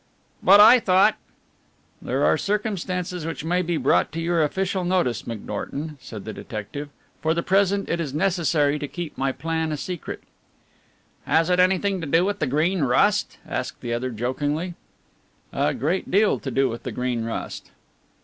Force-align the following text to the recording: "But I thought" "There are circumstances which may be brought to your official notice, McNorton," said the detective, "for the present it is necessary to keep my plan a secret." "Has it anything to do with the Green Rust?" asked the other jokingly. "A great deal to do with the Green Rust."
"But 0.41 0.59
I 0.59 0.79
thought" 0.79 1.15
"There 2.01 2.25
are 2.25 2.35
circumstances 2.35 3.23
which 3.23 3.43
may 3.45 3.61
be 3.61 3.77
brought 3.77 4.11
to 4.13 4.19
your 4.19 4.41
official 4.41 4.83
notice, 4.83 5.21
McNorton," 5.21 5.97
said 6.01 6.25
the 6.25 6.33
detective, 6.33 6.89
"for 7.21 7.35
the 7.35 7.43
present 7.43 7.87
it 7.87 7.99
is 7.99 8.11
necessary 8.11 8.79
to 8.79 8.87
keep 8.87 9.15
my 9.15 9.31
plan 9.31 9.71
a 9.71 9.77
secret." 9.77 10.23
"Has 11.27 11.51
it 11.51 11.59
anything 11.59 12.01
to 12.01 12.07
do 12.07 12.25
with 12.25 12.39
the 12.39 12.47
Green 12.47 12.81
Rust?" 12.81 13.37
asked 13.47 13.81
the 13.81 13.93
other 13.93 14.09
jokingly. 14.09 14.73
"A 15.53 15.71
great 15.71 16.09
deal 16.09 16.39
to 16.39 16.49
do 16.49 16.67
with 16.67 16.81
the 16.81 16.91
Green 16.91 17.23
Rust." 17.23 17.69